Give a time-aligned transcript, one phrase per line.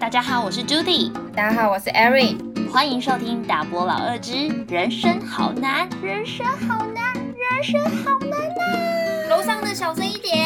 [0.00, 9.28] 大家好，我是 Judy，大家好，我是 Erin，欢迎收听大波老二之人生好难，人生好难，人生好难呐！
[9.28, 10.42] 楼上的小声一点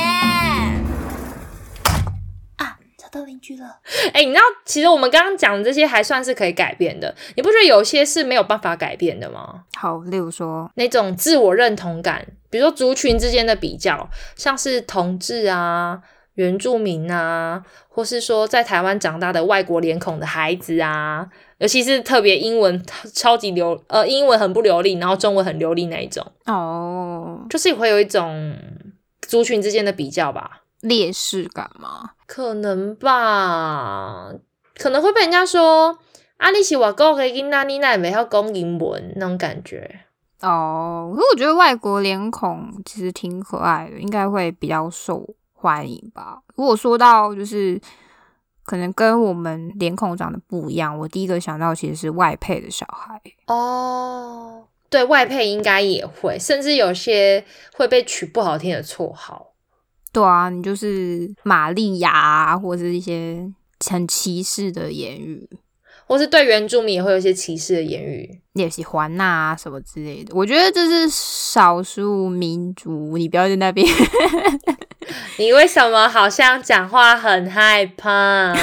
[2.57, 3.79] 啊，找到邻居了。
[4.13, 9.63] 哎、你知道，其实我们刚刚讲的这些还算是可以改变的，你不觉得有些是没有办法改变的吗？
[9.77, 16.03] 好，例如说，那种自我认同感，比如说族群之间的比较，像是同志啊、
[16.35, 21.29] 原住民啊，或是说在台湾长大的外国脸孔的孩子啊，
[21.59, 28.57] 尤其是特别英文超级流，呃，英文很不流利，然后中文很流利那一种，哦，就是会有一种
[29.21, 30.63] 族群之间的比较吧。
[30.81, 32.11] 劣势感吗？
[32.27, 34.31] 可能吧，
[34.77, 35.99] 可能会被人家说
[36.37, 40.01] 啊，你是外国的囡仔，你那没要讲英文那种感觉。
[40.43, 45.27] 哦，可是我觉得外国脸孔其实挺可爱的，应该会比较受
[45.65, 46.43] 欢迎吧。
[46.57, 47.81] 如果说到就是
[48.65, 53.19] 可能跟我们脸孔长得不一样，我第一个想到其实是外配的小孩。
[53.47, 59.55] 哦，对外配应该也会，甚至有些会被取不好听的绰号。
[60.13, 63.51] 对啊，你就是玛利亚啊，或者是一些
[63.91, 65.49] 很歧视的言语，
[66.07, 68.43] 或是对原住民也会有一些歧视的言语。
[68.53, 70.35] 也喜欢呐、啊、什么之类的。
[70.37, 73.87] 我觉得这是少数民族，你不要在那边。
[75.39, 78.55] 你为什么好像讲话很害怕？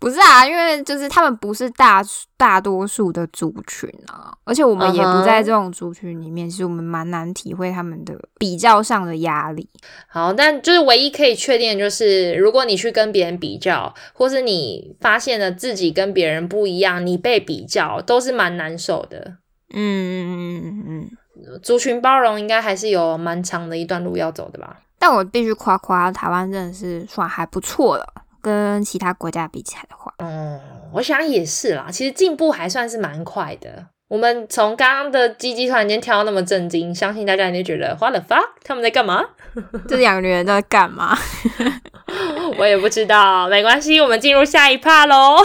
[0.00, 2.02] 不是啊，因为就是他们不是大
[2.38, 9.68] 大多数的族群啊，而且我们也不在这种族群里面，其实我们蛮难体会他们的比较上的压力。
[10.08, 19.36] 好，但就是唯一可以确定的就是，如果你去跟别人比较，或是你发现了自己跟别人不一样，你被比较，都是蛮难受的。
[19.74, 21.10] 嗯嗯嗯嗯。
[21.62, 24.78] 族群包容应该还是有蛮长的一段路要走的吧？
[25.00, 28.06] 但我必须夸夸台湾真的是算还不错了，
[28.42, 30.60] 跟其他国家比起来的话，嗯，
[30.92, 33.86] 我想也是啦，其实进步还算是蛮快的。
[34.08, 38.48] 我们从刚刚的鸡鸡突然间跳到那么震惊，相信大家一定觉得 What the fuck？
[38.62, 39.24] 他们在干嘛？
[39.88, 41.16] 这两个人在干嘛？
[42.58, 45.36] 我也不知道，没关系，我们进入下一趴喽。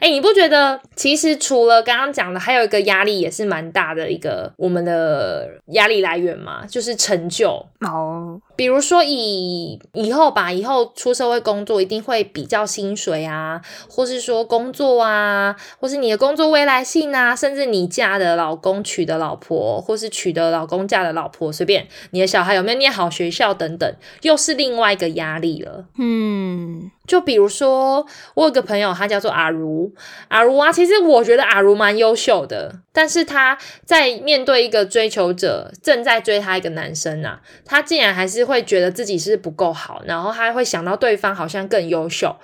[0.00, 7.64] 哎、你不觉得其实除了刚刚讲的，还有一个压力也是蛮大的一个我们的压力来源嘛，就是成就。
[7.80, 23.92] 哦，比如说以以后吧，以后出社会工作一定会比较薪水啊，或是说工作啊，或是你的工作未来性啊，甚至你嫁的老公娶的老婆，或是娶的老公嫁的老婆，随便你的小孩有没有念好学校等等，
[24.22, 25.84] 又是另外一个压力了。
[25.98, 29.81] 嗯，就比如说，我有个朋友，他叫做阿如，
[30.28, 42.36] 阿如啊，其实我觉得阿如蛮优秀的，但是他在面对一个追求者正在追他一个男生啊，他竟然还是会觉得自己是不够好，然后他会想到对方好像更优秀，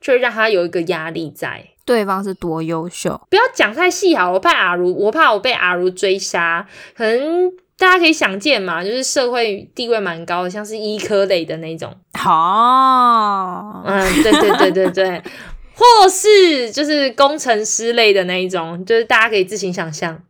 [0.00, 1.64] 就会让他有一个压力在。
[1.84, 6.66] 对方是多优秀，不要讲太细好，我怕阿如，我怕我被阿如追杀，
[6.96, 7.52] 可能。
[7.80, 15.22] 大家可以想见嘛，就是社会地位蛮高的，像是医科类的那种，好，嗯，对对对对对，
[15.78, 20.20] 或是就是工程师类的那一种，就是大家可以自行想象，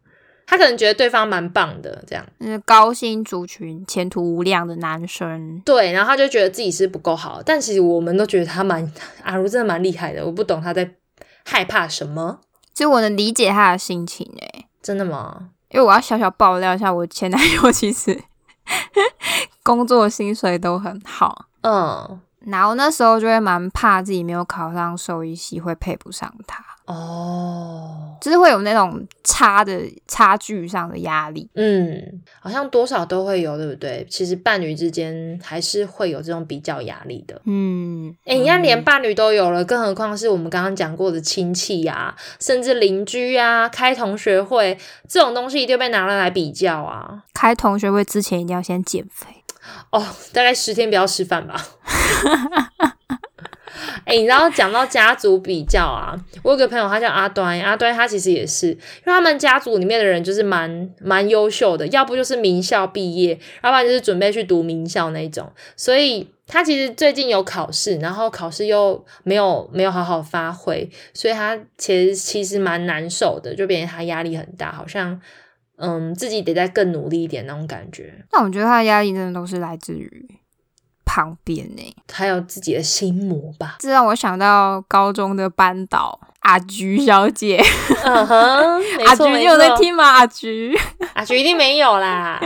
[0.47, 2.25] 他可能觉得对方蛮棒的，这样。
[2.38, 8.92] 就是高薪族群、前途无量的男生，对，然后他就觉得自己是不够好，但其实我们都觉得他蛮
[9.22, 10.91] 阿如真的蛮厉害的，我不懂他在
[11.44, 12.41] 害怕什么，
[12.75, 15.48] 其实我能理解他的心情诶、真的吗？
[15.70, 18.19] 因为我要小小爆料一下，我前男友其实
[19.62, 31.50] 工作薪水都很好，嗯，然后那时候就会蛮怕自己没有考上兽医系会配不上他，哦，就是会有那种差的差距上的压力。
[31.54, 34.06] 嗯，好像多少都会有，对不对？
[34.09, 37.41] 其实伴侣之间还是会有这种比较压力的。
[37.44, 44.78] 嗯，哎、你看，连伴侣都有了，更何况是我们刚刚讲过的亲戚呀、甚至邻居啊，开同学会
[45.09, 47.25] 这种东西，一定被拿来来比较啊。
[47.34, 49.27] 开同学会之前一定要先减肥。
[49.91, 50.03] 哦，
[50.33, 51.54] 大概十天不要吃饭吧。
[54.05, 75.21] 哎、你知道讲到家族比较啊，我有个朋友，他叫阿端，阿端他其实也是，因为他们家族里面的人就是蛮蛮优秀的，要不就是名校毕业，要不然就是准备去读名校那种，所以他其实最近有考试，然后考试又没有没有好好发挥，所以他其实其实蛮难受的，就变成他压力很大，好像
[75.77, 78.25] 嗯自己得再更努力一点那种感觉。
[78.33, 80.27] 那我觉得他的压力真的都是来自于
[81.09, 83.77] 旁边呢、他有自己的心魔吧。
[83.78, 87.59] 这让我想到高中的班导，阿菊小姐，
[88.05, 90.05] 嗯哼， 没阿菊，你有在听吗？
[90.05, 90.78] 阿菊，
[91.15, 92.39] 阿菊一定没有啦。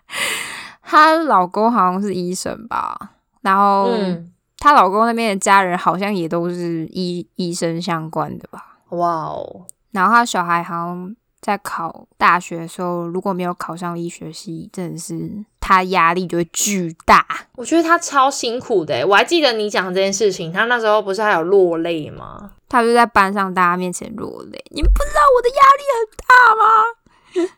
[0.84, 2.96] 她老公好像是医生吧，
[3.40, 8.76] 然后嗯，她老公那边的家人好像也都是医医生相关的吧。
[8.90, 11.16] 哇哦，然后她小孩好像
[11.48, 17.26] 在考大学的时候，如果没有考上医学系，真的是他压力就会巨大。
[17.56, 19.02] 我觉得他超辛苦的欸。
[19.02, 22.50] 我还记得你讲这件事情，他那时候不是还有落泪吗？
[22.68, 26.04] 他就在班上大家面前落泪，你们不知道我的压力很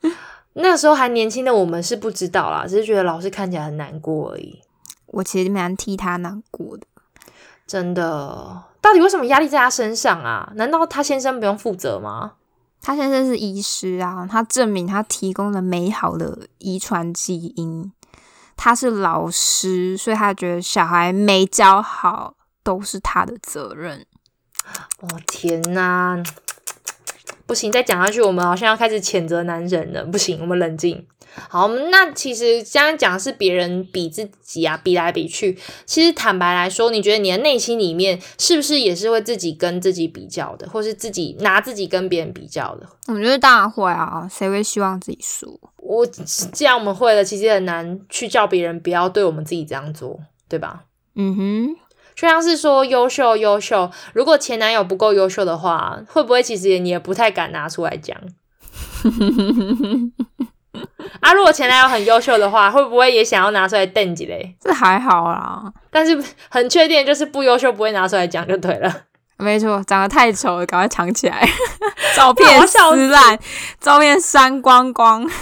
[0.06, 0.16] 大吗？
[0.54, 4.60] 那时候还年轻的我们是不知道啦，只是觉得老师看起来很难过而已。
[5.06, 6.86] 我其实蛮替他难过的。
[7.66, 10.52] 真的，到底为什么压力在他身上啊？
[10.54, 12.34] 难道他先生不用负责吗？
[12.82, 17.92] 他先生是医师啊，他证明他提供了美好的遗传基因。
[18.56, 24.04] 他是老师，所以他觉得小孩没教好都是他的责任。
[25.00, 26.22] 我天哪，
[27.46, 30.04] 不行，再讲下去，我们好像要开始谴责男人了。
[30.04, 31.06] 不行，我们冷静。
[31.48, 35.56] 好，那其实刚刚讲的是别人比自己啊，比来比去。
[35.86, 42.86] 其实坦白来说，你觉得你的内心里面是不是也是会自己跟自己比较的，或是自己拿自己跟别人比较的？
[43.06, 45.58] 我觉得当然会啊，谁会希望自己输？
[45.76, 50.84] 我既然我们会了，其实很难去叫别人不要对我们自己这样做，对吧？
[51.14, 51.76] 嗯哼，
[52.14, 58.16] 就像是说优秀优秀，如果前男友不够优秀的话，会不会其实也你也不太敢拿出来讲？
[61.20, 64.54] 啊，如果前男友很优秀的话，会不会也想要拿出来瞪几嘞？
[64.60, 69.02] 这还好啦，但是很确定就是不优秀不会拿出来讲就对了。
[69.36, 71.48] 没错，长得太丑了，赶快藏起来，
[72.14, 73.38] 照片撕烂，
[73.80, 75.28] 照片删光光。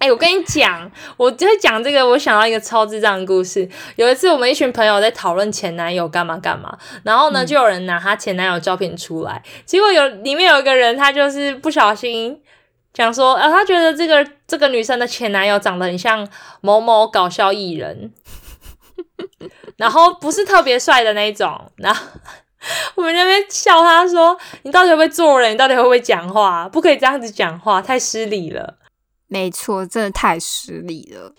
[0.00, 3.66] 哎、我跟你讲，我在讲这个，我想到一个超智障的故事。
[3.96, 12.38] 有一次，我们一群朋友在讨论前男友干嘛干嘛，然后呢，就有人拿他前男友照片出来，结果有里面有一个人，他就是不小心
[12.98, 16.26] 讲说，呃，他觉得这个这个女生的前男友长得很像
[16.60, 18.12] 某某搞笑艺人，
[19.78, 22.04] 然后不是特别帅的那一种，然后。
[22.96, 25.52] 我们那边笑他说：“你到底会不会做人？
[25.52, 26.68] 你到底会不会讲话？
[26.68, 28.78] 不可以这样子讲话，太失礼了。”
[29.28, 31.32] 没错，真的太失礼了。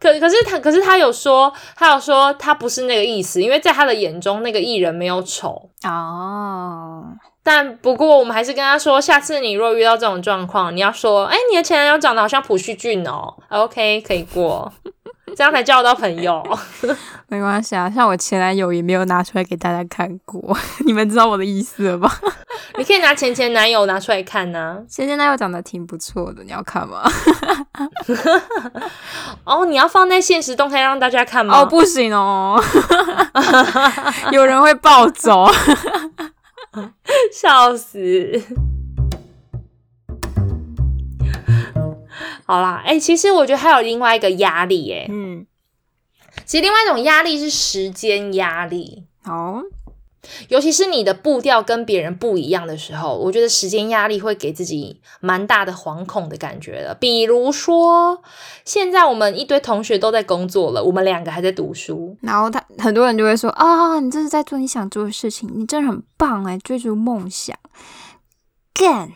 [0.00, 5.70] 可可是他，可是他有说，他有说他不是那个意思，因为在他的眼中，那个艺人没有丑。
[5.84, 7.04] 哦，
[7.42, 14.72] 但不过，我们还是跟他说，下次你若遇到这种状况，你要说，哎、你的前男友长得好像朴叙俊哦，OK，可以过，
[15.36, 16.42] 这样才交得到朋友。
[17.28, 22.12] 没关系啊，像我前男友也没有拿出来给大家看过， 你们知道我的意思了吧？
[22.76, 27.02] 你可以拿前前男友拿出来看呐、前前男友长得挺不错的，你要看吗？
[29.44, 31.60] 哦，你要放在现实动态让大家看吗？
[31.60, 32.62] 哦，不行哦，
[34.32, 35.48] 有人会暴走。
[37.32, 38.42] 笑死！
[42.46, 45.46] 好啦，哎、其实我觉得还有另外一个压力、哎，嗯，
[46.44, 49.62] 其实另外一种压力是时间压力，好，
[50.48, 56.94] 尤其是你的步调跟别人不一样的时候，我觉得时间压力会给自己蛮大的惶恐的感觉的。
[56.94, 58.22] 比如说，
[58.64, 67.56] 现在我们一堆同学都在工作了，我们两个还在读书，然后他很多人就会说啊、你这是在做你想做的事情，你真的很棒哎，追逐梦想，
[68.74, 69.10] 干，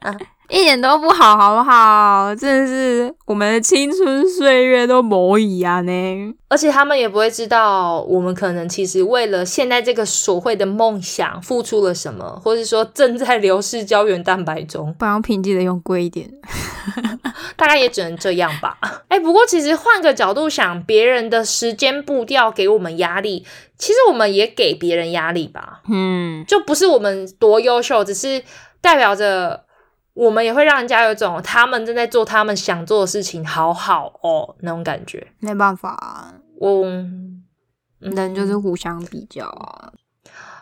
[0.50, 2.34] 一点都不好，好不好？
[2.34, 6.34] 真的是我们的青春岁月都磨一啊呢。
[6.48, 16.28] 而且他们也不会知道我们可能其实为了现在这个所谓的梦想付出了什么，或是说正在流失胶原蛋白中，不然我平记得用贵一点。
[17.56, 18.76] 大概也只能这样吧。
[19.08, 23.46] 哎，不过其实换个角度想，别人的时间步调给我们压力，
[23.78, 25.82] 其实我们也给别人压力吧。
[25.88, 28.42] 嗯，就不是我们多优秀，只是
[28.80, 29.64] 代表着
[30.20, 35.26] 我们也会让人家有一種他们正在做他们想做的事情，好好哦那种感觉。
[35.38, 37.42] 没办法、啊，我、嗯
[38.00, 39.92] 人就是互相比较啊。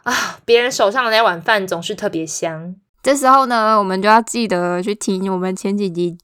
[0.04, 2.76] 啊，别人手上的那碗饭总是特别香。
[3.02, 6.16] 这时候呢，我们就要记得去听我们前几集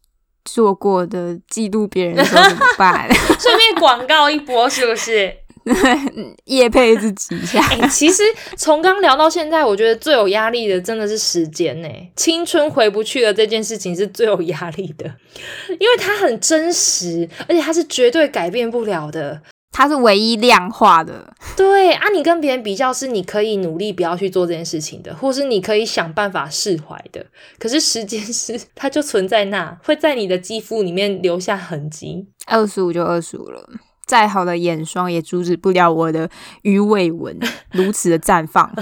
[0.45, 5.35] 做过的记录别人的时候怎么办，顺便广告一波，是不是？
[6.45, 7.61] 夜配自己一下。
[7.69, 8.23] 哎、其实
[8.57, 11.89] 从刚聊到现在，我觉得最有压力的真的是时间呢。
[12.17, 15.05] 青春回不去了这件事情是最有压力的，
[15.79, 19.43] 因为它很真实，而且它是绝对改变不了的。
[19.77, 27.27] 它是唯一量化的，对啊，你跟别人比较是你可以努力不要去做这件事情的，或是你可以想办法释怀的。
[27.59, 32.29] 可是时间是它就存在那，会在你的肌肤里面留下痕迹。
[32.47, 33.69] 二十五就二十五了。
[34.07, 36.29] 再好的眼霜也阻止不了我的
[36.63, 37.39] 鱼尾纹
[37.73, 38.71] 如此的绽放。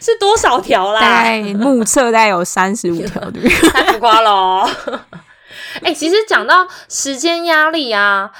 [0.00, 1.00] 是多少条啦？
[1.00, 3.50] 大概目测大概有三十五条，对不对？
[3.70, 4.70] 太浮夸了哦。
[5.82, 8.30] 哎、其实讲到时间压力啊，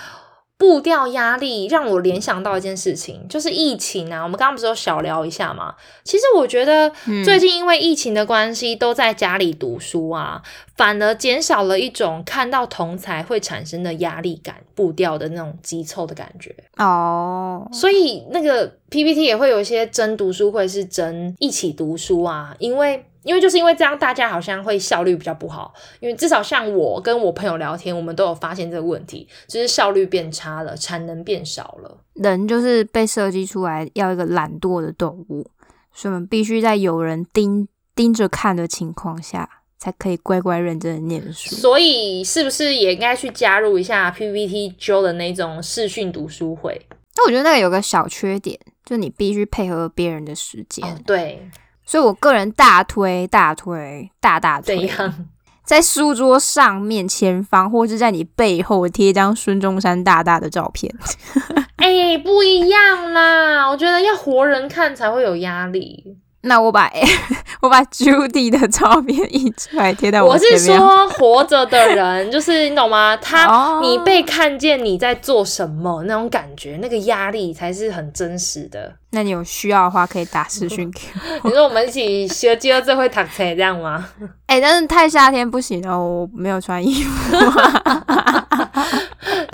[0.61, 4.23] 步调压力，让我联想到一件事情，就是疫情啊。
[4.23, 5.75] 我们刚刚不是有小聊一下嘛？
[6.05, 10.43] 其实我觉得嗯最近因为疫情的关系，都在家里读书啊，
[10.77, 16.55] 反而减少了一种看到同才会产生的压力感、步调的那种急凑的感觉。
[16.77, 25.75] 哦，所以那个 PPT 也会有一些真读书会是真一起读书啊，因为因为就是因为这样，大家好像会效率比较不好。
[26.01, 31.99] 因为至少像我跟我朋友聊天，我们都有发现这个问题，就是效率变差了，产能变少了。
[32.15, 35.51] 人就是被设计出来要一个懒惰的动物，
[35.93, 39.49] 所以我们必须在有人盯盯着看的情况下，
[39.79, 41.55] 才可以乖乖认真的念书。
[41.57, 46.87] 所以是不是也应该去加入一下 PPT Joe 的那种视讯读书会？
[47.15, 50.87] 但我觉得那个有个小缺点，就你必须配合别人的时间。
[50.87, 51.49] 哦，对，
[51.91, 55.27] 所以我个人大推大推大大推，怎样？
[55.65, 60.95] 在书桌上面前方，或是在你背后贴一张孙中山大大的照片。
[61.75, 63.69] 哎、不一样啦！
[63.69, 66.17] 我觉得要活人看才会有压力。
[66.43, 66.91] 那我把
[67.61, 70.59] 我把 Judy 的照片印出来贴在我前面。
[70.59, 73.15] 是说，活着的人，就是你懂吗？
[73.19, 78.95] 他、哦你被看见你在做什么那种感觉，那个压力才是很真实的。
[79.11, 81.01] 那你有需要的话，可以打视讯给
[81.43, 81.49] 我。
[81.51, 84.09] 你说我们一起学接着这会躺车这样吗？
[84.47, 87.37] 哎、但是太夏天不行哦，我没有穿衣服。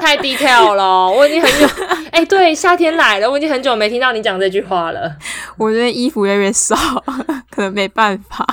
[0.06, 1.66] 太 detail 了，我已经很久
[2.12, 5.16] 哎、对，夏天来了，我已经很久没听到你讲这句话了。
[5.58, 6.76] 我觉得衣服越来越少，
[7.50, 8.46] 可能没办法。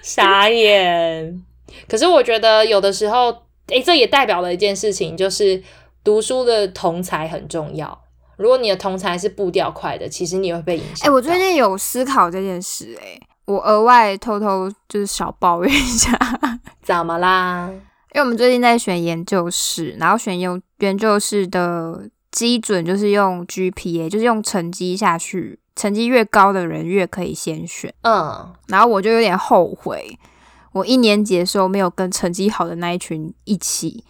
[0.00, 1.42] 傻眼。
[1.88, 3.36] 可是我觉得有的时候，
[3.66, 5.60] 诶，这也代表了一件事情，就是
[6.04, 8.00] 读书的同才很重要。
[8.36, 11.14] 如果你的同才是步调快的，其实你也会被影响哎、到。
[11.14, 16.16] 我最近有思考这件事、哎，我额外偷偷就是小抱怨一下，
[16.80, 17.68] 怎么啦？
[18.14, 27.92] 因为我们最近在选研究室，然后选研研究室的基准就是用 GPA，就是用成绩下去，成绩越高的人越可以先选。
[28.02, 30.16] 嗯，然后我就有点后悔，
[30.70, 34.04] 我一年级的时候没有跟成绩好的那一群一起，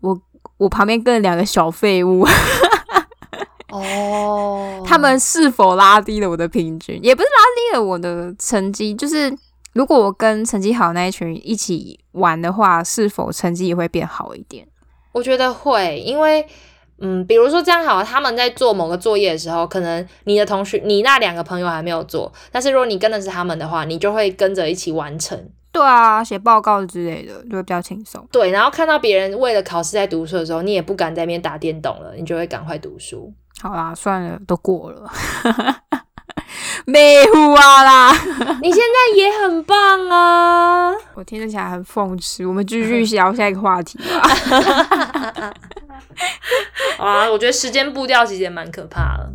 [0.00, 0.20] 我
[0.56, 2.26] 我旁边跟了两个小废物，
[3.70, 6.98] 哦， 他们是否拉低了我的平均？
[7.04, 9.32] 也不是拉低了我的成绩，就是
[9.74, 14.66] 如果我跟成绩好的那一群一起玩的话，是否成绩也会变好一点？
[15.12, 16.46] 我觉得会，因为
[16.98, 25.50] 嗯，比如说这样好，他们在做某个作业的时候，可能你的同学，你那两个朋友还没有做，但是如果你跟的是他们的话，你就会跟着一起完成。
[25.72, 28.24] 对啊，写报告之类的就会比较轻松。
[28.30, 33.32] 对，然后看到别人为了考试在读书的时候，你也不敢在那边打电动了，你就会赶快读书。
[33.60, 35.10] 好啦，算了，都过了，
[36.86, 38.12] 没胡啊啦！
[38.60, 40.92] 你现在也很棒啊！
[41.14, 42.44] 我听得起来很讽刺。
[42.44, 45.54] 我们继续聊下一个话题吧。
[46.98, 49.30] 啊，我觉得时间步调其实也蛮可怕的。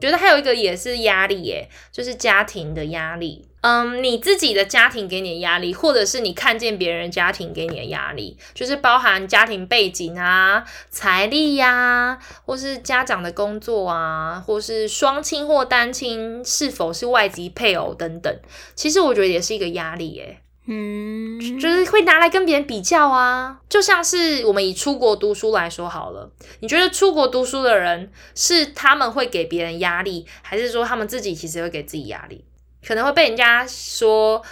[0.00, 3.47] 觉得还有一个也是压力耶，就是家庭的压力。
[3.60, 18.32] 嗯，你自己的家庭给你的压力，或者是你看见别人家庭给你的压力，就是包含家庭背景啊、财力呀、或是家长的工作啊，或是双亲或单亲是否是外籍配偶等等。
[18.76, 20.40] 其实我觉得也是一个压力耶。
[20.70, 32.44] 嗯，就是会拿来跟别人比较啊，就像是我们以出国读书来说好了，你觉得出国读书的人是他们会给别人压力，还是说他们自己其实会给自己压力？
[32.86, 34.42] 可能会被人家说，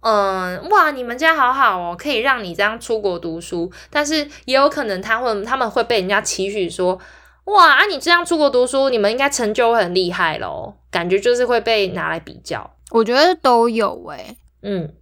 [0.00, 6.98] 嗯，哇，你们家好好哦，可以让你这样出国读书，但是也有可能他会他们会被人家期许说，
[7.44, 14.94] 哇，啊，你这样出国读书，你们应该成就会很厉害咯，感觉就是会被拿来比较，我觉得都有诶、嗯。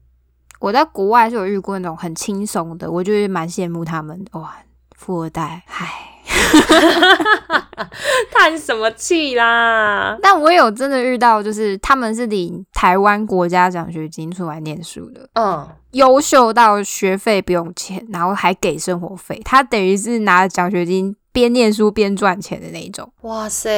[0.58, 4.56] 我在国外是有遇过那种很轻松的，我就是蛮羡慕他们哇，
[4.96, 6.12] 富二代，唉。
[8.32, 10.16] 叹什么气啦？
[10.22, 23.12] 但我有真的遇到，就是他们是领台湾国家奖学金出来念书的，嗯，优秀到学费不用钱，然后还给生活费，他等于是拿奖学金边念书边赚钱的那一种。
[23.22, 23.70] 哇塞，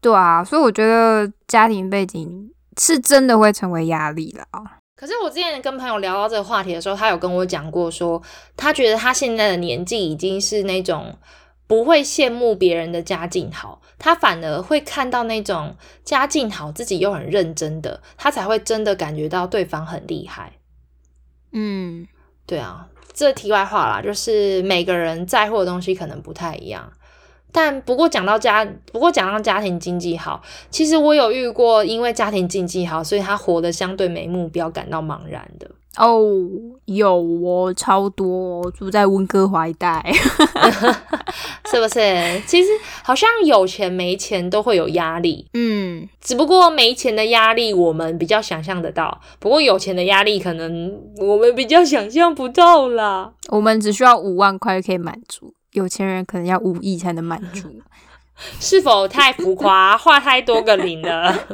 [0.00, 4.44] 对啊，所以我觉得家庭背景是真的会成为压力啦。
[4.96, 8.20] 可是我之前跟朋友聊到这个话题的时候，他有跟我讲过说，
[8.54, 11.16] 他觉得他现在的年纪已经是那种
[11.70, 20.54] 不会羡慕别人的家境好，他反而会看到那种家境好、自己又很认真的，他才会真的感觉到对方很厉害。
[21.52, 22.08] 嗯，
[22.44, 26.92] 对啊，这题外话啦，就是每个人在乎的东西可能不太一样。
[27.52, 35.70] 但不过讲到家，不过讲到家庭经济好，其实我有遇过，因为家庭经济好，所以他活得相对没目标，感到茫然的。
[35.96, 36.20] 哦，
[36.84, 40.04] 有哦，超多哦住在温哥华一带。
[41.70, 42.40] 是不是？
[42.46, 42.70] 其实
[43.02, 53.32] 好像有钱没钱都会有压力，嗯，只不过没钱的压力我们比较想象得到，不过有钱的压力可能我们比较想象不到啦。
[53.48, 57.68] 我们只需要五万块就可以满足，有钱人可能要五亿才能满足。
[58.58, 61.34] 是否太浮夸，画太多个零了？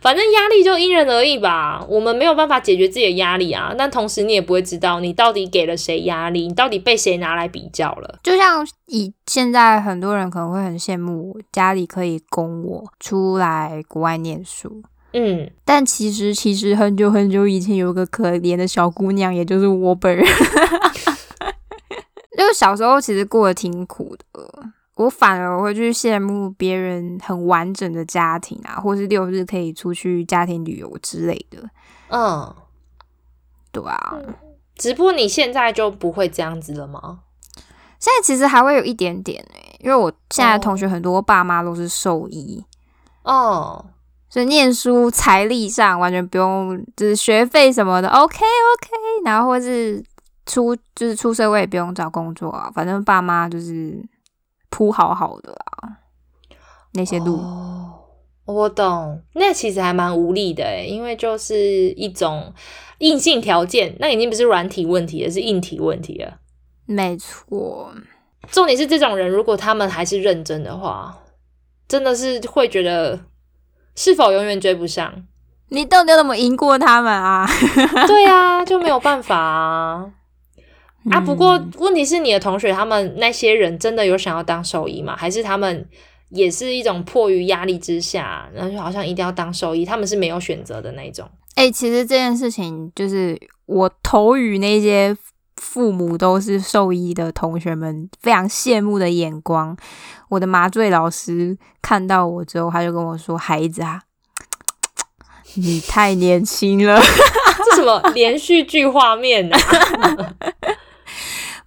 [0.00, 3.74] 反正压力就因人而异吧，我们没有办法解决自己的压力啊。
[3.76, 8.18] 但同时你也不会知道你到底给了谁压力，你到底被谁拿来比较了。
[8.22, 20.24] 就像以现在很多人可能会很羡慕我家里可以供我出来国外念书，嗯，但其实其实很久很久以前有个可怜的小姑娘，也就是我本人，
[22.36, 24.48] 就是小时候其实过得挺苦的。
[24.98, 31.70] 我反而会去羡慕别人很完整的家庭啊，或是六日可以出去家庭旅游之类的。
[32.08, 32.52] 嗯，
[33.70, 34.18] 对啊，
[34.74, 37.20] 只不过你现在就不会这样子了吗？
[38.00, 42.64] 现在其实还会有一点点诶、因为我现在同学很多爸妈都是兽医，
[43.22, 43.84] 哦，
[44.28, 48.90] 所以念书财力上完全不用，就是学费什么的 OK OK，
[49.24, 50.02] 然后或是
[50.46, 54.00] 出就是出社会也不用找工作啊，反正爸妈就是
[54.70, 55.98] 铺好好的啊，
[56.92, 57.36] 那些路。
[57.36, 57.94] 哦，
[58.44, 61.58] 我懂，那其实还蛮无力的诶，因为就是
[61.90, 62.52] 一种
[62.98, 66.38] 硬性条件，那已经不是软体问题而，是硬体问题了。
[66.86, 67.92] 没错，
[68.50, 71.18] 重点是这种人，如果他们还是认真的话，
[71.86, 73.20] 真的是会觉得
[73.94, 75.26] 是否永远追不上。
[75.70, 77.46] 你到底要怎么赢过他们啊？
[78.08, 80.10] 对啊，就没有办法啊。
[81.10, 85.16] 啊，不过嗯问题是你的同学他们那些人真的有想要当兽医吗？
[85.16, 85.86] 还是他们
[86.30, 91.28] 也是一种迫于压力之下，然后就好像一定要当兽医，他们是没有选择的那一种。
[91.54, 93.36] 哎、其实这件事情就是
[93.66, 95.16] 我投予那些
[95.56, 99.76] 父母都是兽医的同学们非常羡慕的眼光。
[100.28, 104.02] 我的麻醉老师看到我之后，他就跟我说：“孩子啊，
[105.54, 107.00] 你太年轻了。
[107.70, 109.58] 这什么连续剧画面啊？”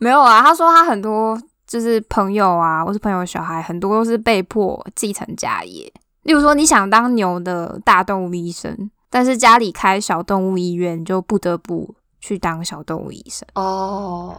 [0.02, 5.94] 没有啊，他说他很多就是朋友啊，或是朋友小孩，很多都是被迫继承家业。
[6.24, 13.48] 例如说，你想当牛的大动物医生，但是家里开小动物医院，就不得不去当小动物医生。
[13.54, 14.36] 哦，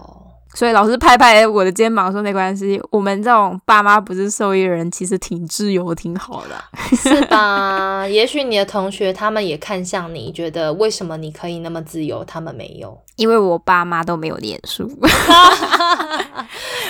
[0.55, 6.65] 所以老师拍拍我的肩膀说：“没关系，我们这种爸妈不是受益人，其实挺自由，挺好的啊。
[6.95, 8.07] 是吧？
[8.07, 12.99] 也许你的同学他们也看向你，觉得为什么你可以那么自由，他们没有。
[13.17, 14.91] 因为我爸妈都没有念书，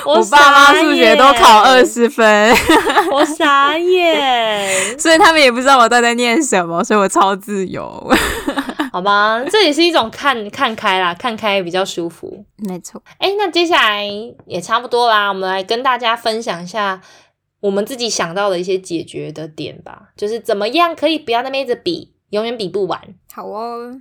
[0.05, 2.55] 我 我爸妈数学都考二十，十分，
[3.13, 4.71] 我傻眼。
[4.99, 8.17] 所以他们也不知道我到底在念什么，所以我超自由。
[8.93, 12.45] 好吧，这也是一种看看开啦，看开比较舒服。
[12.59, 14.07] 没错，哎，那接下来
[14.45, 17.01] 也差不多啦，我们来跟大家分享一下
[17.61, 23.01] 我们自己想到的一些解决的点吧，就是怎么样可以不要那么一直比，永远比不完。
[23.33, 23.99] 好哦。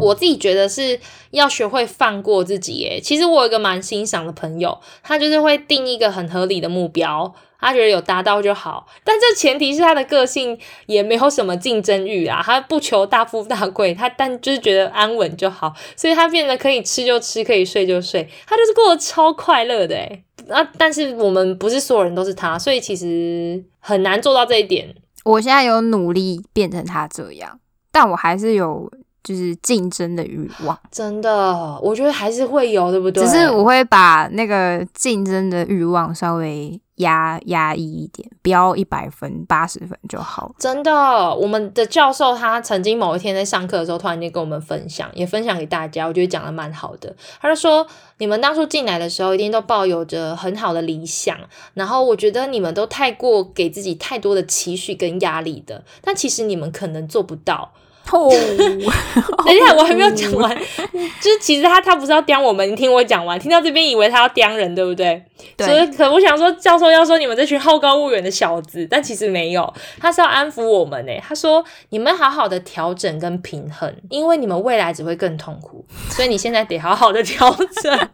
[0.00, 1.00] 我自己觉得是
[1.32, 2.74] 要学会放过自己。
[2.74, 8.86] 耶，其实我有一个蛮欣赏的朋友，他就是会定一个很合理的目标，他觉得有达到就好。
[9.04, 24.94] 但这前提是他的个性也没有什么竞争欲啊，他不求大富大贵，他但就是觉得安稳就好，所以他变得可以吃就吃，可以睡就睡，他就是过得超快乐的诶啊，但是我们不是所有人都是他，所以其实很难做到这一点。
[25.24, 27.58] 我现在有努力变成他这样，
[27.90, 28.90] 但我还是有
[29.22, 33.22] 就是竞争的欲望，真的，我觉得还是会有，对不对？
[33.22, 40.54] 只是我会把那个竞争的欲望稍微压压抑一点，不要一百分、八十分就好。
[40.58, 47.14] 真的，我们的教授他曾经某一天在上课的时候，突然间跟我们分享，也分享给大家，我觉得讲的蛮好的。
[47.40, 47.86] 他就说，
[48.18, 51.36] 你们当初进来的时候，一定都抱有着很好的理想，
[51.74, 57.72] 然后我觉得你们都太过给自己太多的期许跟压力的，但其实你们可能做不到。
[58.12, 58.30] 哦，
[59.44, 60.56] 等一下，我还没有讲完，
[61.20, 65.22] 就是其实他他不是要刁我们，你听我讲完，听到这边以为他要刁人，对不对？
[65.58, 71.12] 所以，可我想说，教授要说你们这群好高骛远的小子，但其实没有，他是要安抚我们呢。
[71.26, 77.98] 他说你们好好的调整跟平衡，因为你们未来只会更痛苦，所以你现在得好好的调整。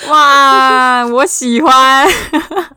[0.08, 2.08] 哇，我喜欢。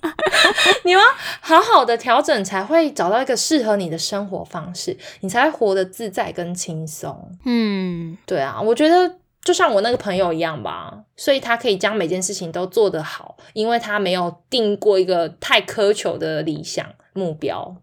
[0.84, 1.00] 你要
[1.40, 7.32] 好好的调整，才会找到一个适合你的生活方式，你才会活得自在跟轻松。
[7.46, 17.76] 嗯，对啊，我觉得就像我那个朋友一样吧，所以他可以将每件事情都做得好，因为他没有定过一个太苛求的理想目标。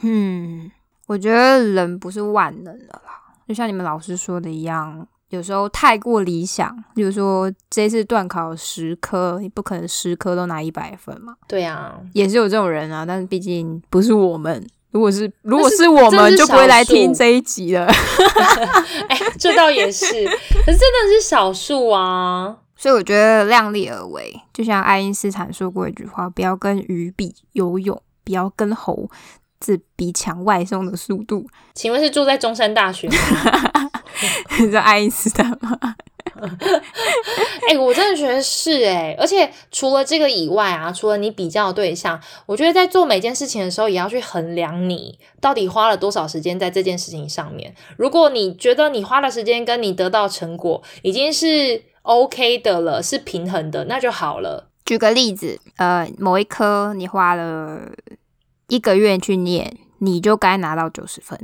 [0.00, 0.70] 嗯，
[1.06, 14.66] 我觉得人不是万能的啦，就像你们老师说的一样，有时候太过理想，比如说这次段考十科，你不可能十科都拿一百分嘛，对啊，也是有这种人啊，但是毕竟不是我们。
[14.90, 17.84] 如果是如果是是我们，就不会来听这一集了。
[19.08, 22.56] 哎，这倒也是，可是真的是少数啊。
[22.74, 29.10] 所以我觉得量力而为，就像爱因斯坦说过一句话：不要跟鱼比游泳，不要跟猴
[29.60, 31.46] 子比抢外送的速度。
[31.74, 33.14] 请问是住在中山大学吗？
[34.58, 35.78] 你知道爱因斯坦吗？
[37.68, 47.74] 哎、我真的觉得是哎、而且除了这个以外啊，除了你比较的对象，我觉得在做每件事情的时候，也要去衡量你到底花了多少时间在这件事情上面。
[47.96, 54.70] 如果你觉得你花的时间跟你得到成果已经是 OK 的了，是平衡的，那就好了。
[54.84, 57.90] 举个例子，呃，某一科你花了
[58.68, 61.36] 一个月去念，你就该拿到九十分；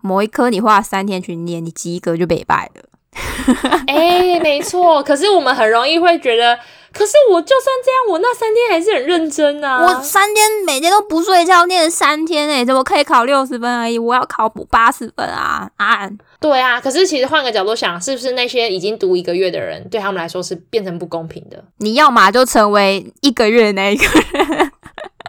[0.00, 2.82] 某一科你花了三天去念，你及格就被败了。
[3.88, 5.02] 哎、没错。
[5.02, 6.56] 可是我们很容易会觉得，
[6.92, 9.82] 可是我就算这样，我那三天还是很认真啊。
[9.82, 13.98] 我三天每天都不睡觉，念了三天诶、怎么可以考六十分而已？
[13.98, 15.68] 我要考补八十分啊！
[15.76, 16.08] 啊，
[16.40, 21.62] 对啊，可是其实换个角度想，是不是那些已经读一个月的人，对他们来说是变成不公平的？
[21.78, 24.70] 你要么就成为一个月的那一个人，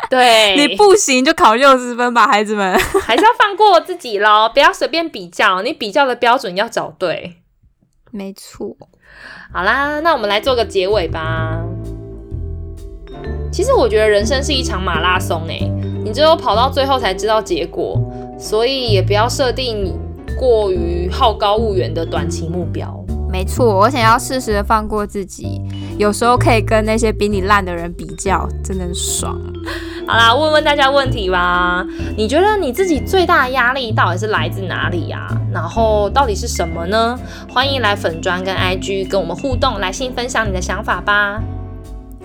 [0.10, 2.78] 对，你不行就考六十分吧，孩子们。
[3.02, 7.38] 还是要放过自己喽，不要随便比较，你比较的标准要找对。
[8.12, 8.76] 没错，
[9.54, 11.62] 好啦，那我们来做个结尾吧。
[13.52, 15.70] 其实我觉得人生是一场马拉松诶，
[16.04, 17.98] 你只有跑到最后才知道结果，
[18.38, 19.98] 所以也不要设定
[20.38, 22.98] 过于好高骛远的短期目标。
[23.32, 25.62] 没错，我想要适时的放过自己，
[25.98, 29.40] 有时候可以跟那些比你烂的人比较，真的很爽。
[30.06, 31.86] 好啦，问问大家问题吧。
[32.18, 37.18] 你觉得你自己最大的压力到底是来自哪里呀、然后到底是什么呢？
[37.50, 41.42] 欢迎来粉砖跟 IG 跟我们互动，来信分享你的想法吧。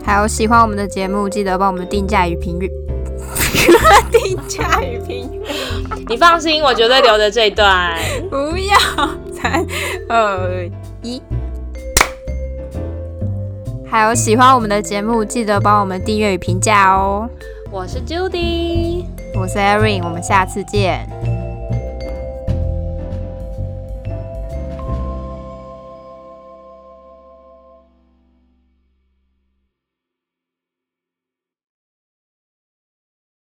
[0.05, 2.71] 还有喜欢我们的节目，记得帮我们定价与评语。
[4.11, 5.41] 定价与评语，
[6.09, 7.97] 你放心，我绝对留着这一段。
[8.31, 8.77] 不要，
[9.33, 9.65] 三
[10.09, 10.69] 二
[11.07, 11.23] 一。
[13.89, 17.29] 还有喜欢我们的节目，记得帮我们订阅与评价哦。
[17.71, 19.05] 我是 Judy，
[19.39, 21.09] 我是 Erin，我们下次见。